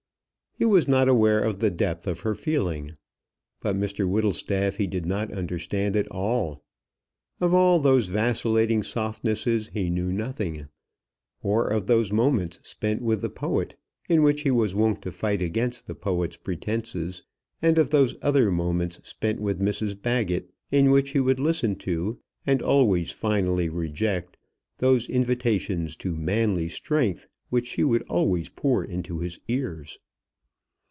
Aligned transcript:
He 0.53 0.65
was 0.65 0.87
not 0.87 1.09
aware 1.09 1.39
of 1.39 1.57
the 1.57 1.71
depth 1.71 2.05
of 2.05 2.19
her 2.19 2.35
feeling. 2.35 2.95
But 3.61 3.75
Mr 3.75 4.07
Whittlestaff 4.07 4.75
he 4.75 4.85
did 4.85 5.07
not 5.07 5.31
understand 5.33 5.95
at 5.95 6.07
all. 6.09 6.63
Of 7.39 7.51
all 7.51 7.79
those 7.79 8.07
vacillating 8.09 8.83
softnesses 8.83 9.71
he 9.73 9.89
knew 9.89 10.13
nothing, 10.13 10.67
or 11.41 11.67
of 11.67 11.87
those 11.87 12.13
moments 12.13 12.59
spent 12.61 13.01
with 13.01 13.21
the 13.23 13.29
poet, 13.29 13.75
in 14.07 14.21
which 14.21 14.41
he 14.41 14.51
was 14.51 14.75
wont 14.75 15.01
to 15.01 15.11
fight 15.11 15.41
against 15.41 15.87
the 15.87 15.95
poet's 15.95 16.37
pretences, 16.37 17.23
and 17.59 17.79
of 17.79 17.89
those 17.89 18.13
other 18.21 18.51
moments 18.51 18.99
spent 19.01 19.39
with 19.39 19.59
Mrs 19.59 19.99
Baggett, 19.99 20.51
in 20.69 20.91
which 20.91 21.09
he 21.09 21.19
would 21.19 21.39
listen 21.39 21.75
to, 21.77 22.19
and 22.45 22.61
always 22.61 23.11
finally 23.11 23.67
reject, 23.67 24.37
those 24.77 25.09
invitations 25.09 25.95
to 25.95 26.15
manly 26.15 26.69
strength 26.69 27.27
which 27.49 27.65
she 27.65 27.83
would 27.83 28.03
always 28.03 28.47
pour 28.49 28.83
into 28.85 29.17
his 29.17 29.39
ears. 29.47 29.97